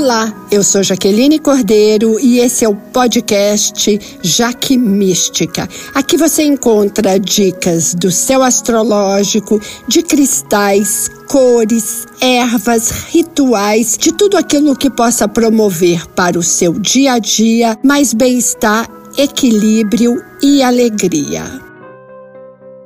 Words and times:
Olá, 0.00 0.32
eu 0.48 0.62
sou 0.62 0.80
Jaqueline 0.80 1.40
Cordeiro 1.40 2.20
e 2.20 2.38
esse 2.38 2.64
é 2.64 2.68
o 2.68 2.76
podcast 2.76 3.98
Jaque 4.22 4.78
Mística. 4.78 5.68
Aqui 5.92 6.16
você 6.16 6.44
encontra 6.44 7.18
dicas 7.18 7.94
do 7.94 8.08
céu 8.08 8.44
astrológico, 8.44 9.60
de 9.88 10.00
cristais, 10.02 11.10
cores, 11.26 12.06
ervas, 12.20 13.06
rituais, 13.08 13.98
de 13.98 14.12
tudo 14.12 14.36
aquilo 14.36 14.76
que 14.76 14.88
possa 14.88 15.26
promover 15.26 16.06
para 16.10 16.38
o 16.38 16.44
seu 16.44 16.74
dia 16.74 17.14
a 17.14 17.18
dia 17.18 17.76
mais 17.82 18.14
bem-estar, 18.14 18.88
equilíbrio 19.16 20.22
e 20.40 20.62
alegria. 20.62 21.60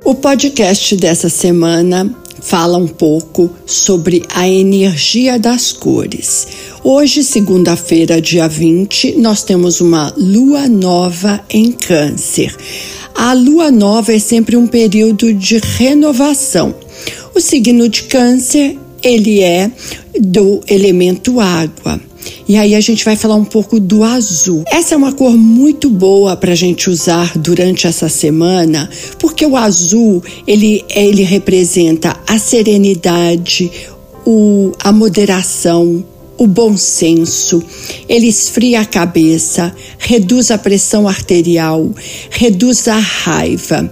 O 0.02 0.14
podcast 0.14 0.96
dessa 0.96 1.28
semana 1.28 2.10
fala 2.40 2.76
um 2.76 2.88
pouco 2.88 3.54
sobre 3.64 4.26
a 4.34 4.48
energia 4.48 5.38
das 5.38 5.72
cores. 5.72 6.71
Hoje, 6.84 7.22
segunda-feira, 7.22 8.20
dia 8.20 8.48
20, 8.48 9.12
nós 9.18 9.44
temos 9.44 9.80
uma 9.80 10.12
lua 10.16 10.68
nova 10.68 11.40
em 11.48 11.70
Câncer. 11.70 12.52
A 13.14 13.32
lua 13.34 13.70
nova 13.70 14.12
é 14.12 14.18
sempre 14.18 14.56
um 14.56 14.66
período 14.66 15.32
de 15.32 15.58
renovação. 15.58 16.74
O 17.36 17.40
signo 17.40 17.88
de 17.88 18.02
Câncer, 18.02 18.76
ele 19.00 19.40
é 19.40 19.70
do 20.18 20.60
elemento 20.66 21.38
água. 21.38 22.00
E 22.48 22.56
aí 22.56 22.74
a 22.74 22.80
gente 22.80 23.04
vai 23.04 23.14
falar 23.14 23.36
um 23.36 23.44
pouco 23.44 23.78
do 23.78 24.02
azul. 24.02 24.64
Essa 24.66 24.96
é 24.96 24.98
uma 24.98 25.12
cor 25.12 25.36
muito 25.36 25.88
boa 25.88 26.36
para 26.36 26.50
a 26.50 26.56
gente 26.56 26.90
usar 26.90 27.38
durante 27.38 27.86
essa 27.86 28.08
semana, 28.08 28.90
porque 29.20 29.46
o 29.46 29.56
azul 29.56 30.20
ele, 30.48 30.84
ele 30.92 31.22
representa 31.22 32.16
a 32.26 32.40
serenidade, 32.40 33.70
o, 34.26 34.72
a 34.82 34.90
moderação, 34.90 36.04
o 36.42 36.46
bom 36.46 36.76
senso, 36.76 37.62
ele 38.08 38.26
esfria 38.26 38.80
a 38.80 38.84
cabeça, 38.84 39.72
reduz 39.96 40.50
a 40.50 40.58
pressão 40.58 41.06
arterial, 41.06 41.88
reduz 42.30 42.88
a 42.88 42.98
raiva. 42.98 43.90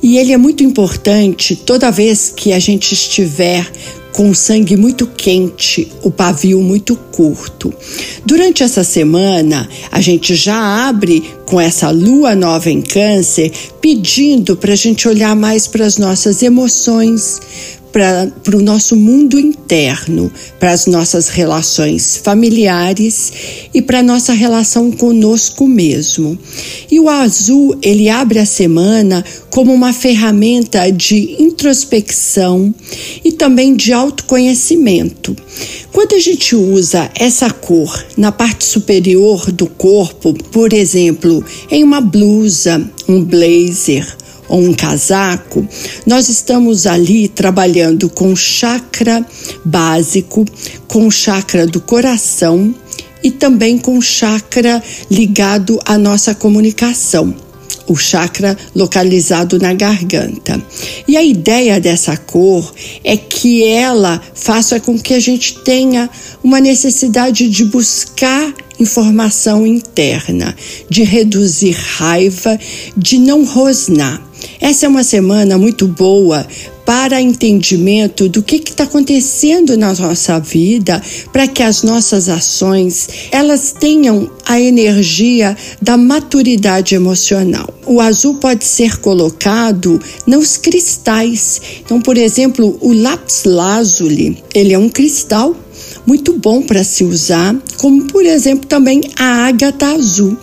E 0.00 0.16
ele 0.16 0.32
é 0.32 0.36
muito 0.36 0.62
importante 0.62 1.56
toda 1.56 1.90
vez 1.90 2.32
que 2.34 2.52
a 2.52 2.58
gente 2.60 2.94
estiver 2.94 3.68
com 4.12 4.30
o 4.30 4.34
sangue 4.34 4.76
muito 4.76 5.06
quente, 5.06 5.92
o 6.02 6.10
pavio 6.10 6.60
muito 6.60 6.96
curto. 6.96 7.72
Durante 8.24 8.62
essa 8.62 8.82
semana, 8.82 9.68
a 9.92 10.00
gente 10.00 10.34
já 10.34 10.88
abre 10.88 11.22
com 11.46 11.60
essa 11.60 11.90
lua 11.90 12.34
nova 12.34 12.70
em 12.70 12.82
Câncer, 12.82 13.52
pedindo 13.80 14.56
para 14.56 14.72
a 14.72 14.76
gente 14.76 15.06
olhar 15.06 15.36
mais 15.36 15.66
para 15.66 15.86
as 15.86 15.98
nossas 15.98 16.42
emoções, 16.42 17.40
para 17.92 18.30
o 18.54 18.60
nosso 18.60 18.94
mundo 18.96 19.38
interno, 19.38 20.30
para 20.58 20.72
as 20.72 20.86
nossas 20.86 21.28
relações 21.28 22.16
familiares 22.16 23.32
e 23.72 23.80
para 23.80 24.00
a 24.00 24.02
nossa 24.02 24.32
relação 24.32 24.90
conosco 24.90 25.66
mesmo. 25.66 26.38
E 26.90 27.00
o 27.00 27.08
azul, 27.08 27.76
ele 27.82 28.08
abre 28.08 28.38
a 28.38 28.46
semana 28.46 29.24
como 29.50 29.72
uma 29.72 29.92
ferramenta 29.92 30.90
de 30.90 31.36
introspecção 31.42 32.74
e 33.24 33.32
também 33.32 33.74
de 33.74 33.92
autoconhecimento. 33.92 35.36
Quando 35.92 36.14
a 36.14 36.18
gente 36.18 36.54
usa 36.54 37.10
essa 37.14 37.50
cor 37.50 38.04
na 38.16 38.30
parte 38.30 38.64
superior 38.64 39.50
do 39.50 39.66
corpo, 39.66 40.32
por 40.52 40.72
exemplo, 40.72 41.44
em 41.70 41.82
uma 41.82 42.00
blusa, 42.00 42.88
um 43.08 43.24
blazer, 43.24 44.06
ou 44.48 44.60
um 44.60 44.72
casaco, 44.72 45.66
nós 46.06 46.28
estamos 46.28 46.86
ali 46.86 47.28
trabalhando 47.28 48.08
com 48.08 48.34
chakra 48.34 49.24
básico, 49.64 50.44
com 50.86 51.10
chakra 51.10 51.66
do 51.66 51.80
coração 51.80 52.74
e 53.22 53.30
também 53.30 53.78
com 53.78 54.00
chakra 54.00 54.82
ligado 55.10 55.78
à 55.84 55.98
nossa 55.98 56.34
comunicação 56.34 57.34
o 57.88 57.96
chakra 57.96 58.56
localizado 58.74 59.58
na 59.58 59.72
garganta. 59.72 60.62
E 61.08 61.16
a 61.16 61.22
ideia 61.22 61.80
dessa 61.80 62.16
cor 62.16 62.72
é 63.02 63.16
que 63.16 63.64
ela 63.64 64.20
faça 64.34 64.78
com 64.78 64.98
que 64.98 65.14
a 65.14 65.20
gente 65.20 65.58
tenha 65.60 66.08
uma 66.44 66.60
necessidade 66.60 67.48
de 67.48 67.64
buscar 67.64 68.52
informação 68.78 69.66
interna, 69.66 70.54
de 70.88 71.02
reduzir 71.02 71.72
raiva, 71.72 72.58
de 72.96 73.18
não 73.18 73.44
rosnar. 73.44 74.27
Essa 74.60 74.86
é 74.86 74.88
uma 74.88 75.04
semana 75.04 75.56
muito 75.56 75.86
boa 75.86 76.46
para 76.84 77.20
entendimento 77.20 78.30
do 78.30 78.42
que 78.42 78.56
está 78.56 78.84
acontecendo 78.84 79.76
na 79.76 79.92
nossa 79.92 80.40
vida, 80.40 81.02
para 81.30 81.46
que 81.46 81.62
as 81.62 81.82
nossas 81.82 82.30
ações 82.30 83.08
elas 83.30 83.74
tenham 83.78 84.30
a 84.46 84.58
energia 84.58 85.54
da 85.82 85.98
maturidade 85.98 86.94
emocional. 86.94 87.68
O 87.84 88.00
azul 88.00 88.36
pode 88.36 88.64
ser 88.64 88.98
colocado 89.00 90.00
nos 90.26 90.56
cristais. 90.56 91.60
Então, 91.84 92.00
por 92.00 92.16
exemplo, 92.16 92.78
o 92.80 92.94
lápis 92.94 93.44
lazuli, 93.44 94.42
ele 94.54 94.72
é 94.72 94.78
um 94.78 94.88
cristal 94.88 95.54
muito 96.08 96.32
bom 96.38 96.62
para 96.62 96.82
se 96.82 97.04
usar, 97.04 97.54
como 97.76 98.04
por 98.04 98.24
exemplo 98.24 98.66
também 98.66 99.02
a 99.18 99.46
ágata 99.46 99.88
azul. 99.88 100.34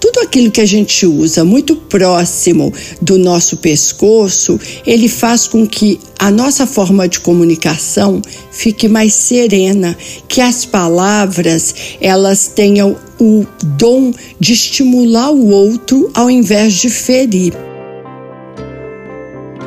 Tudo 0.00 0.18
aquilo 0.18 0.50
que 0.50 0.60
a 0.60 0.66
gente 0.66 1.06
usa 1.06 1.44
muito 1.44 1.76
próximo 1.76 2.74
do 3.00 3.16
nosso 3.16 3.58
pescoço, 3.58 4.58
ele 4.84 5.06
faz 5.06 5.46
com 5.46 5.64
que 5.64 6.00
a 6.18 6.28
nossa 6.28 6.66
forma 6.66 7.06
de 7.06 7.20
comunicação 7.20 8.20
fique 8.50 8.88
mais 8.88 9.14
serena, 9.14 9.96
que 10.26 10.40
as 10.40 10.64
palavras 10.64 11.72
elas 12.00 12.48
tenham 12.48 12.96
o 13.20 13.46
dom 13.78 14.12
de 14.40 14.52
estimular 14.54 15.30
o 15.30 15.50
outro 15.50 16.10
ao 16.14 16.28
invés 16.28 16.74
de 16.74 16.90
ferir. 16.90 17.71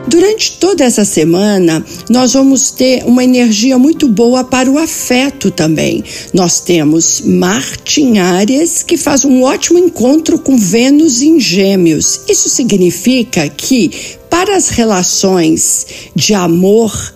Durante 0.07 0.53
toda 0.59 0.83
essa 0.83 1.03
semana, 1.03 1.83
nós 2.09 2.33
vamos 2.33 2.69
ter 2.69 3.03
uma 3.05 3.23
energia 3.23 3.77
muito 3.77 4.07
boa 4.07 4.43
para 4.43 4.69
o 4.69 4.77
afeto 4.77 5.49
também. 5.49 6.03
Nós 6.33 6.59
temos 6.59 7.21
Marte 7.21 8.01
em 8.01 8.19
Áries, 8.19 8.83
que 8.83 8.97
faz 8.97 9.25
um 9.25 9.41
ótimo 9.41 9.79
encontro 9.79 10.38
com 10.38 10.57
Vênus 10.57 11.21
em 11.23 11.39
Gêmeos. 11.39 12.21
Isso 12.29 12.49
significa 12.49 13.49
que, 13.49 13.91
para 14.29 14.55
as 14.55 14.69
relações 14.69 15.88
de 16.15 16.35
amor, 16.35 17.14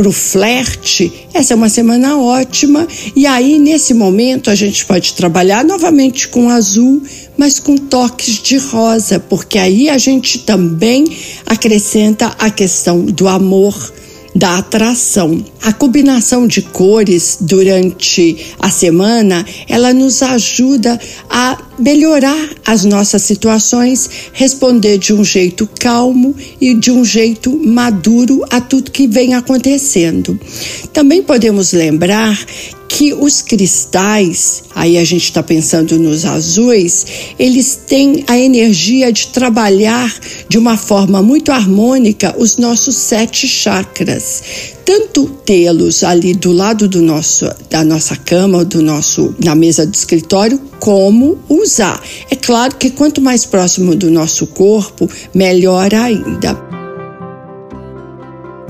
para 0.00 0.08
o 0.08 0.12
flerte, 0.12 1.28
essa 1.34 1.52
é 1.52 1.56
uma 1.56 1.68
semana 1.68 2.16
ótima. 2.16 2.88
E 3.14 3.26
aí, 3.26 3.58
nesse 3.58 3.92
momento, 3.92 4.48
a 4.48 4.54
gente 4.54 4.86
pode 4.86 5.12
trabalhar 5.12 5.62
novamente 5.62 6.26
com 6.28 6.48
azul, 6.48 7.02
mas 7.36 7.60
com 7.60 7.76
toques 7.76 8.42
de 8.42 8.56
rosa, 8.56 9.20
porque 9.20 9.58
aí 9.58 9.90
a 9.90 9.98
gente 9.98 10.38
também 10.38 11.04
acrescenta 11.44 12.34
a 12.38 12.48
questão 12.48 13.04
do 13.04 13.28
amor 13.28 13.92
da 14.34 14.58
atração. 14.58 15.44
A 15.62 15.72
combinação 15.72 16.46
de 16.46 16.62
cores 16.62 17.38
durante 17.40 18.36
a 18.58 18.70
semana, 18.70 19.44
ela 19.68 19.92
nos 19.92 20.22
ajuda 20.22 20.98
a 21.28 21.58
melhorar 21.78 22.50
as 22.66 22.84
nossas 22.84 23.22
situações, 23.22 24.08
responder 24.32 24.98
de 24.98 25.12
um 25.12 25.24
jeito 25.24 25.68
calmo 25.78 26.34
e 26.60 26.74
de 26.74 26.90
um 26.90 27.04
jeito 27.04 27.56
maduro 27.56 28.44
a 28.50 28.60
tudo 28.60 28.90
que 28.90 29.06
vem 29.06 29.34
acontecendo. 29.34 30.38
Também 30.92 31.22
podemos 31.22 31.72
lembrar 31.72 32.38
que 32.90 33.14
os 33.14 33.40
cristais, 33.40 34.64
aí 34.74 34.98
a 34.98 35.04
gente 35.04 35.22
está 35.22 35.44
pensando 35.44 35.96
nos 35.96 36.24
azuis, 36.24 37.06
eles 37.38 37.78
têm 37.86 38.24
a 38.26 38.36
energia 38.36 39.12
de 39.12 39.28
trabalhar 39.28 40.12
de 40.48 40.58
uma 40.58 40.76
forma 40.76 41.22
muito 41.22 41.52
harmônica 41.52 42.34
os 42.36 42.56
nossos 42.56 42.96
sete 42.96 43.46
chakras. 43.46 44.42
Tanto 44.84 45.26
tê-los 45.46 46.02
ali 46.02 46.34
do 46.34 46.50
lado 46.50 46.88
do 46.88 47.00
nosso, 47.00 47.48
da 47.70 47.84
nossa 47.84 48.16
cama, 48.16 48.64
do 48.64 48.82
nosso, 48.82 49.36
na 49.42 49.54
mesa 49.54 49.86
do 49.86 49.94
escritório, 49.94 50.60
como 50.80 51.38
usar. 51.48 52.02
É 52.28 52.34
claro 52.34 52.74
que 52.74 52.90
quanto 52.90 53.20
mais 53.20 53.44
próximo 53.44 53.94
do 53.94 54.10
nosso 54.10 54.48
corpo, 54.48 55.08
melhor 55.32 55.94
ainda. 55.94 56.69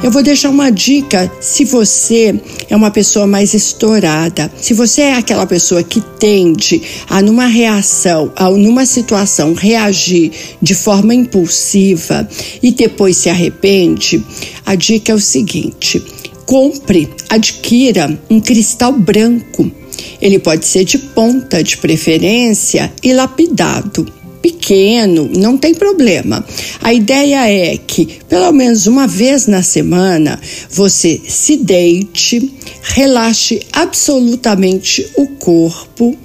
Eu 0.02 0.10
vou 0.10 0.22
deixar 0.22 0.48
uma 0.48 0.70
dica. 0.70 1.30
Se 1.42 1.62
você 1.62 2.40
é 2.70 2.74
uma 2.74 2.90
pessoa 2.90 3.26
mais 3.26 3.52
estourada, 3.52 4.50
se 4.58 4.72
você 4.72 5.02
é 5.02 5.14
aquela 5.14 5.46
pessoa 5.46 5.82
que 5.82 6.00
tende 6.00 6.80
a 7.06 7.20
numa 7.20 7.44
reação, 7.44 8.32
a 8.34 8.48
numa 8.48 8.86
situação 8.86 9.52
reagir 9.52 10.32
de 10.60 10.74
forma 10.74 11.14
impulsiva 11.14 12.26
e 12.62 12.70
depois 12.70 13.18
se 13.18 13.28
arrepende, 13.28 14.24
a 14.64 14.74
dica 14.74 15.12
é 15.12 15.14
o 15.14 15.20
seguinte: 15.20 16.02
compre, 16.46 17.10
adquira 17.28 18.18
um 18.30 18.40
cristal 18.40 18.92
branco. 18.94 19.70
Ele 20.18 20.38
pode 20.38 20.64
ser 20.64 20.84
de 20.84 20.96
ponta, 20.96 21.62
de 21.62 21.76
preferência, 21.76 22.90
e 23.02 23.12
lapidado 23.12 24.19
pequeno, 24.42 25.30
não 25.36 25.56
tem 25.56 25.74
problema. 25.74 26.44
A 26.80 26.92
ideia 26.92 27.48
é 27.48 27.76
que, 27.76 28.18
pelo 28.28 28.52
menos 28.52 28.86
uma 28.86 29.06
vez 29.06 29.46
na 29.46 29.62
semana, 29.62 30.40
você 30.70 31.20
se 31.26 31.56
deite, 31.56 32.52
relaxe 32.82 33.60
absolutamente 33.72 35.06
o 35.16 35.26
corpo 35.26 36.16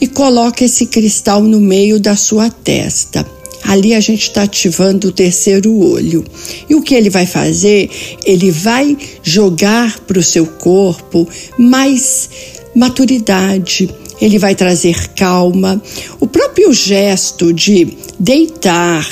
e 0.00 0.06
coloque 0.06 0.64
esse 0.64 0.86
cristal 0.86 1.42
no 1.42 1.60
meio 1.60 2.00
da 2.00 2.16
sua 2.16 2.50
testa. 2.50 3.26
Ali 3.62 3.94
a 3.94 4.00
gente 4.00 4.22
está 4.22 4.42
ativando 4.42 5.08
o 5.08 5.12
terceiro 5.12 5.72
olho. 5.76 6.24
E 6.68 6.74
o 6.74 6.82
que 6.82 6.94
ele 6.94 7.10
vai 7.10 7.26
fazer? 7.26 7.90
Ele 8.24 8.50
vai 8.50 8.96
jogar 9.22 10.00
para 10.00 10.18
o 10.18 10.22
seu 10.22 10.46
corpo 10.46 11.28
mais 11.58 12.30
maturidade, 12.74 13.90
ele 14.20 14.38
vai 14.38 14.54
trazer 14.54 15.08
calma. 15.14 15.80
O 16.18 16.26
próprio 16.26 16.72
gesto 16.72 17.52
de 17.52 17.96
deitar, 18.18 19.06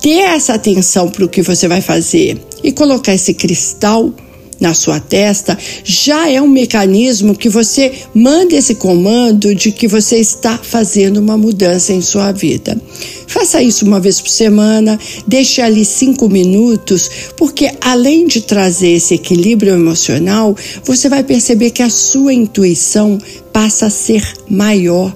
ter 0.00 0.20
essa 0.20 0.54
atenção 0.54 1.08
para 1.08 1.24
o 1.24 1.28
que 1.28 1.42
você 1.42 1.68
vai 1.68 1.80
fazer 1.80 2.40
e 2.62 2.72
colocar 2.72 3.14
esse 3.14 3.34
cristal 3.34 4.12
na 4.60 4.74
sua 4.74 5.00
testa, 5.00 5.58
já 5.84 6.28
é 6.28 6.40
um 6.40 6.48
mecanismo 6.48 7.34
que 7.34 7.48
você 7.48 7.92
manda 8.14 8.54
esse 8.54 8.76
comando 8.76 9.54
de 9.54 9.72
que 9.72 9.88
você 9.88 10.16
está 10.16 10.56
fazendo 10.56 11.18
uma 11.18 11.36
mudança 11.36 11.92
em 11.92 12.00
sua 12.00 12.32
vida. 12.32 12.80
Faça 13.26 13.62
isso 13.62 13.86
uma 13.86 13.98
vez 13.98 14.20
por 14.20 14.28
semana, 14.28 14.98
deixe 15.26 15.62
ali 15.62 15.84
cinco 15.86 16.28
minutos, 16.28 17.10
porque 17.36 17.70
além 17.80 18.26
de 18.26 18.42
trazer 18.42 18.90
esse 18.90 19.14
equilíbrio 19.14 19.72
emocional, 19.72 20.54
você 20.84 21.08
vai 21.08 21.24
perceber 21.24 21.70
que 21.70 21.82
a 21.82 21.88
sua 21.88 22.34
intuição 22.34 23.18
passa 23.50 23.86
a 23.86 23.90
ser 23.90 24.22
maior, 24.48 25.14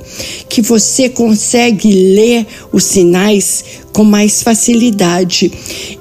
que 0.49 0.63
você 0.63 1.09
consegue 1.11 1.93
ler 1.93 2.47
os 2.73 2.85
sinais 2.85 3.65
com 3.93 4.03
mais 4.03 4.43
facilidade. 4.43 5.53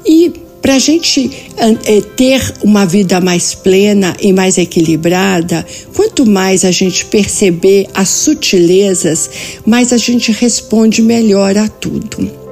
E 0.05 0.44
para 0.65 0.77
a 0.77 0.79
gente 0.79 1.29
é, 1.57 2.01
ter 2.15 2.41
uma 2.63 2.87
vida 2.87 3.21
mais 3.21 3.53
plena 3.53 4.17
e 4.19 4.33
mais 4.33 4.57
equilibrada, 4.57 5.63
quanto 5.95 6.25
mais 6.25 6.65
a 6.65 6.71
gente 6.71 7.05
perceber 7.05 7.85
as 7.93 8.09
sutilezas, 8.09 9.29
mais 9.63 9.93
a 9.93 9.97
gente 9.97 10.31
responde 10.31 11.03
melhor 11.03 11.55
a 11.55 11.67
tudo. 11.67 12.44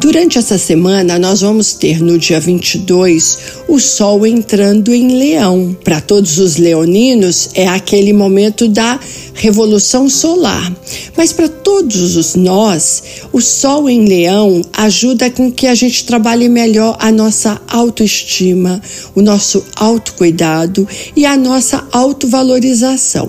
Durante 0.00 0.38
essa 0.38 0.56
semana, 0.56 1.18
nós 1.18 1.42
vamos 1.42 1.74
ter 1.74 2.00
no 2.00 2.18
dia 2.18 2.40
22 2.40 3.36
o 3.68 3.78
Sol 3.78 4.26
entrando 4.26 4.94
em 4.94 5.18
Leão. 5.18 5.76
Para 5.84 6.00
todos 6.00 6.38
os 6.38 6.56
leoninos, 6.56 7.50
é 7.54 7.68
aquele 7.68 8.10
momento 8.14 8.66
da 8.66 8.98
revolução 9.34 10.08
solar. 10.08 10.74
Mas 11.14 11.34
para 11.34 11.50
todos 11.50 12.16
os 12.16 12.34
nós, 12.34 13.02
o 13.30 13.42
Sol 13.42 13.90
em 13.90 14.06
Leão 14.06 14.62
ajuda 14.72 15.30
com 15.30 15.52
que 15.52 15.66
a 15.66 15.74
gente 15.74 16.06
trabalhe 16.06 16.48
melhor 16.48 16.96
a 16.98 17.12
nossa 17.12 17.60
autoestima, 17.68 18.80
o 19.14 19.20
nosso 19.20 19.62
autocuidado 19.76 20.88
e 21.14 21.26
a 21.26 21.36
nossa 21.36 21.86
autovalorização. 21.92 23.28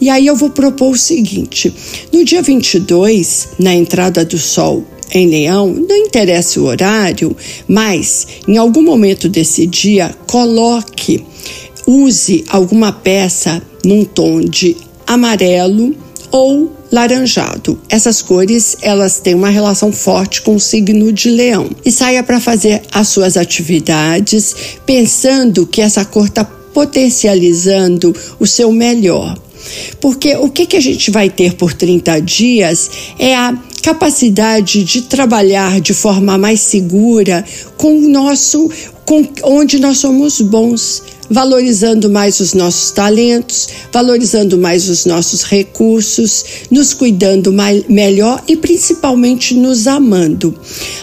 E 0.00 0.10
aí 0.10 0.26
eu 0.26 0.34
vou 0.34 0.50
propor 0.50 0.90
o 0.90 0.98
seguinte: 0.98 1.72
no 2.12 2.24
dia 2.24 2.42
22, 2.42 3.50
na 3.60 3.72
entrada 3.72 4.24
do 4.24 4.36
Sol 4.36 4.84
em 5.12 5.28
Leão, 5.28 5.68
não 5.72 5.96
interessa 5.96 6.58
o 6.58 6.64
horário, 6.64 7.36
mas 7.68 8.26
em 8.48 8.56
algum 8.56 8.82
momento 8.82 9.28
desse 9.28 9.66
dia, 9.66 10.14
coloque, 10.26 11.24
use 11.86 12.44
alguma 12.48 12.92
peça 12.92 13.62
num 13.84 14.04
tom 14.04 14.40
de 14.40 14.76
amarelo 15.06 15.94
ou 16.30 16.72
laranjado. 16.90 17.78
Essas 17.88 18.22
cores, 18.22 18.76
elas 18.80 19.20
têm 19.20 19.34
uma 19.34 19.50
relação 19.50 19.92
forte 19.92 20.42
com 20.42 20.54
o 20.54 20.60
signo 20.60 21.12
de 21.12 21.30
Leão. 21.30 21.70
E 21.84 21.92
saia 21.92 22.22
para 22.22 22.40
fazer 22.40 22.82
as 22.92 23.08
suas 23.08 23.36
atividades 23.36 24.54
pensando 24.86 25.66
que 25.66 25.80
essa 25.80 26.04
cor 26.04 26.26
está 26.26 26.44
potencializando 26.44 28.14
o 28.40 28.46
seu 28.46 28.72
melhor. 28.72 29.38
Porque 30.00 30.34
o 30.36 30.48
que, 30.48 30.66
que 30.66 30.76
a 30.76 30.80
gente 30.80 31.10
vai 31.10 31.30
ter 31.30 31.54
por 31.54 31.72
30 31.72 32.20
dias 32.20 32.90
é 33.18 33.34
a 33.34 33.56
capacidade 33.82 34.84
de 34.84 35.02
trabalhar 35.02 35.80
de 35.80 35.92
forma 35.92 36.38
mais 36.38 36.60
segura 36.60 37.44
com 37.76 37.98
o 37.98 38.08
nosso, 38.08 38.70
com 39.04 39.26
onde 39.42 39.80
nós 39.80 39.98
somos 39.98 40.40
bons, 40.40 41.02
valorizando 41.28 42.08
mais 42.08 42.38
os 42.38 42.54
nossos 42.54 42.92
talentos, 42.92 43.68
valorizando 43.92 44.56
mais 44.56 44.88
os 44.88 45.04
nossos 45.04 45.42
recursos, 45.42 46.44
nos 46.70 46.94
cuidando 46.94 47.52
mais, 47.52 47.84
melhor 47.88 48.40
e 48.46 48.56
principalmente 48.56 49.54
nos 49.54 49.88
amando. 49.88 50.54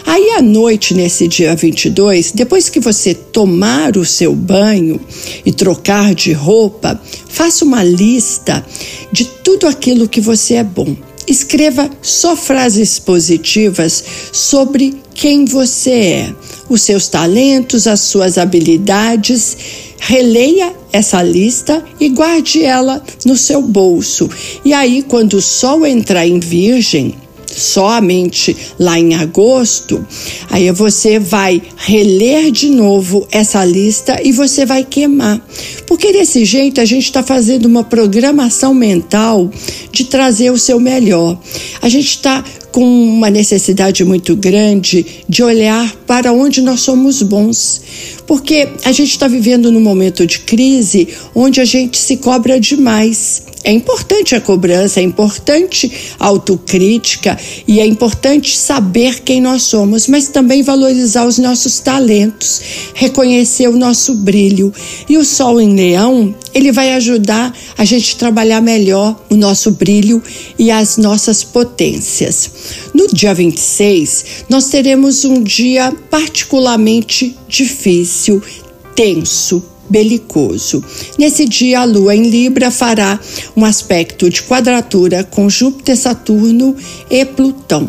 Aí 0.06 0.30
à 0.30 0.42
noite, 0.42 0.94
nesse 0.94 1.28
dia 1.28 1.54
22, 1.54 2.32
depois 2.32 2.70
que 2.70 2.80
você 2.80 3.12
tomar 3.12 3.98
o 3.98 4.06
seu 4.06 4.34
banho 4.34 4.98
e 5.44 5.52
trocar 5.52 6.14
de 6.14 6.32
roupa, 6.32 6.98
faça 7.28 7.62
uma 7.62 7.84
lista 7.84 8.64
de 9.12 9.26
tudo 9.26 9.66
aquilo 9.66 10.08
que 10.08 10.20
você 10.20 10.54
é 10.54 10.64
bom. 10.64 11.09
Escreva 11.26 11.90
só 12.02 12.34
frases 12.34 12.98
positivas 12.98 14.02
sobre 14.32 15.00
quem 15.14 15.44
você 15.44 15.90
é, 15.90 16.34
os 16.68 16.82
seus 16.82 17.08
talentos, 17.08 17.86
as 17.86 18.00
suas 18.00 18.38
habilidades. 18.38 19.56
Releia 19.98 20.74
essa 20.92 21.22
lista 21.22 21.84
e 22.00 22.08
guarde 22.08 22.64
ela 22.64 23.02
no 23.24 23.36
seu 23.36 23.62
bolso. 23.62 24.28
E 24.64 24.72
aí, 24.72 25.02
quando 25.02 25.34
o 25.34 25.42
sol 25.42 25.86
entrar 25.86 26.26
em 26.26 26.40
Virgem, 26.40 27.14
somente 27.56 28.56
lá 28.78 28.98
em 28.98 29.14
agosto, 29.14 30.04
aí 30.50 30.70
você 30.70 31.18
vai 31.18 31.62
reler 31.76 32.50
de 32.50 32.70
novo 32.70 33.26
essa 33.30 33.64
lista 33.64 34.20
e 34.22 34.32
você 34.32 34.64
vai 34.64 34.84
queimar. 34.84 35.40
Porque 35.86 36.12
desse 36.12 36.44
jeito 36.44 36.80
a 36.80 36.84
gente 36.84 37.04
está 37.04 37.22
fazendo 37.22 37.66
uma 37.66 37.84
programação 37.84 38.72
mental 38.72 39.50
de 39.90 40.04
trazer 40.04 40.50
o 40.50 40.58
seu 40.58 40.78
melhor. 40.78 41.38
A 41.82 41.88
gente 41.88 42.08
está 42.08 42.44
com 42.72 42.84
uma 42.84 43.30
necessidade 43.30 44.04
muito 44.04 44.36
grande 44.36 45.04
de 45.28 45.42
olhar 45.42 45.94
para 46.06 46.32
onde 46.32 46.60
nós 46.60 46.80
somos 46.80 47.22
bons. 47.22 47.80
Porque 48.26 48.68
a 48.84 48.92
gente 48.92 49.10
está 49.10 49.26
vivendo 49.26 49.72
num 49.72 49.80
momento 49.80 50.26
de 50.26 50.40
crise 50.40 51.08
onde 51.34 51.60
a 51.60 51.64
gente 51.64 51.98
se 51.98 52.18
cobra 52.18 52.60
demais. 52.60 53.42
É 53.62 53.72
importante 53.72 54.34
a 54.34 54.40
cobrança, 54.40 55.00
é 55.00 55.02
importante 55.02 55.92
a 56.18 56.26
autocrítica 56.26 57.38
e 57.68 57.78
é 57.78 57.84
importante 57.86 58.56
saber 58.56 59.20
quem 59.20 59.38
nós 59.38 59.64
somos, 59.64 60.08
mas 60.08 60.28
também 60.28 60.62
valorizar 60.62 61.26
os 61.26 61.36
nossos 61.36 61.78
talentos, 61.78 62.60
reconhecer 62.94 63.68
o 63.68 63.76
nosso 63.76 64.14
brilho. 64.14 64.72
E 65.08 65.18
o 65.18 65.24
Sol 65.24 65.60
em 65.60 65.74
Leão, 65.74 66.34
ele 66.54 66.72
vai 66.72 66.94
ajudar 66.94 67.54
a 67.76 67.84
gente 67.84 68.14
a 68.14 68.18
trabalhar 68.18 68.62
melhor 68.62 69.20
o 69.28 69.36
nosso 69.36 69.72
brilho 69.72 70.22
e 70.58 70.70
as 70.70 70.96
nossas 70.96 71.44
potências. 71.44 72.50
No 72.92 73.06
dia 73.08 73.34
26, 73.34 74.44
nós 74.48 74.68
teremos 74.68 75.24
um 75.24 75.42
dia 75.42 75.92
particularmente 76.10 77.36
difícil, 77.48 78.42
tenso, 78.94 79.62
belicoso. 79.90 80.82
Nesse 81.18 81.46
dia, 81.46 81.80
a 81.80 81.84
Lua 81.84 82.14
em 82.14 82.30
Libra 82.30 82.70
fará 82.70 83.18
um 83.56 83.64
aspecto 83.64 84.30
de 84.30 84.42
quadratura 84.42 85.24
com 85.24 85.50
Júpiter, 85.50 85.96
Saturno 85.96 86.76
e 87.10 87.24
Plutão. 87.24 87.88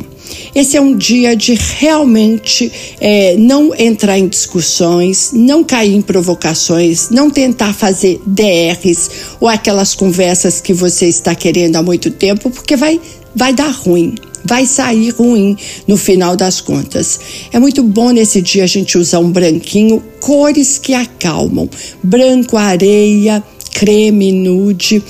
Esse 0.56 0.78
é 0.78 0.82
um 0.82 0.96
dia 0.96 1.36
de 1.36 1.54
realmente 1.54 2.72
é, 3.00 3.36
não 3.38 3.74
entrar 3.75 4.18
em 4.18 4.28
discussões, 4.28 5.32
não 5.34 5.63
cair 5.63 5.94
em 5.94 6.01
provocações, 6.01 7.10
não 7.10 7.30
tentar 7.30 7.74
fazer 7.74 8.22
DRs 8.25 9.10
ou 9.40 9.48
aquelas 9.48 9.94
conversas 9.94 10.60
que 10.60 10.74
você 10.74 11.08
está 11.08 11.36
querendo 11.36 11.75
há 11.75 11.84
muito 11.84 12.10
tempo, 12.12 12.50
porque 12.50 12.75
vai, 12.75 13.00
vai 13.36 13.54
dar 13.54 13.70
ruim 13.70 14.16
vai 14.44 14.66
sair 14.66 15.10
ruim 15.12 15.56
no 15.88 15.98
final 15.98 16.36
das 16.36 16.62
contas. 16.62 17.20
É 17.52 17.60
muito 17.60 17.84
bom 17.84 18.12
nesse 18.12 18.42
dia 18.42 18.64
a 18.64 18.68
gente 18.68 18.98
usar 18.98 19.20
um 19.20 19.32
branquinho, 19.32 20.04
cores 20.20 20.78
que 20.78 20.94
acalmam, 20.94 21.70
branco, 22.04 22.58
areia, 22.58 23.44
creme, 23.74 24.32
nude. 24.32 25.02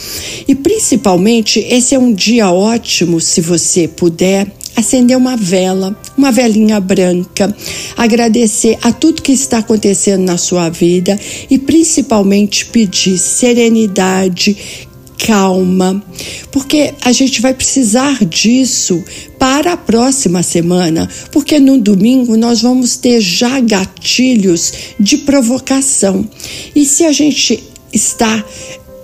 E 0.48 0.56
principalmente, 0.56 1.60
esse 1.60 1.96
é 1.96 2.00
um 2.00 2.14
dia 2.14 2.52
ótimo, 2.52 3.20
se 3.20 3.42
você 3.42 3.88
puder, 3.88 4.48
acender 4.76 5.18
uma 5.18 5.36
vela, 5.36 5.96
uma 6.18 6.32
velinha 6.32 6.80
branca, 6.80 7.56
agradecer 7.98 8.78
a 8.82 8.92
tudo 8.92 9.22
que 9.22 9.32
está 9.32 9.60
acontecendo 9.60 10.24
na 10.24 10.38
sua 10.38 10.70
vida 10.70 11.20
e 11.50 11.58
principalmente 11.58 12.66
pedir 12.68 13.18
serenidade, 13.18 14.88
calma, 15.25 16.04
porque 16.51 16.94
a 17.01 17.12
gente 17.12 17.42
vai 17.42 17.54
precisar 17.54 18.25
disso 18.25 19.04
para 19.38 19.74
a 19.74 19.78
próxima 19.78 20.42
semana, 20.42 21.08
porque 21.32 21.60
no 21.60 21.78
domingo 21.78 22.36
nós 22.36 22.62
vamos 22.62 22.96
ter 22.96 23.22
já 23.22 23.60
gatilhos 23.60 24.74
de 25.00 25.18
provocação. 25.18 26.28
E 26.75 26.86
se 26.86 27.06
a 27.06 27.12
gente 27.12 27.63
está 27.94 28.44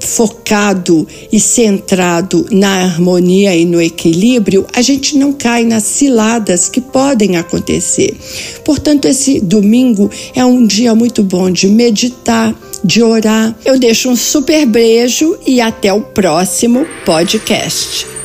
focado 0.08 1.08
e 1.32 1.40
centrado 1.40 2.46
na 2.52 2.84
harmonia 2.84 3.56
e 3.56 3.66
no 3.66 3.82
equilíbrio, 3.82 4.66
a 4.74 4.82
gente 4.82 5.18
não 5.18 5.34
cai 5.34 5.64
nas 5.64 5.84
ciladas 5.84 6.70
que 6.70 6.82
podem 6.82 7.38
acontecer. 7.38 8.16
Portanto, 8.64 9.06
esse 9.06 9.40
domingo 9.40 10.10
é 10.34 10.44
um 10.46 10.66
dia 10.66 10.96
muito 10.96 11.22
bom 11.22 11.52
de 11.52 11.68
meditar, 11.68 12.56
de 12.84 13.04
orar. 13.04 13.56
Eu 13.66 13.78
deixo 13.78 14.10
um 14.10 14.16
super 14.16 14.66
beijo 14.66 15.38
e 15.46 15.60
até 15.60 15.92
o 15.92 16.02
próximo 16.02 16.86
podcast. 17.06 18.17